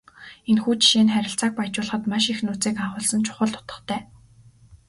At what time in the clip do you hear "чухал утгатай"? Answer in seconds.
3.25-4.01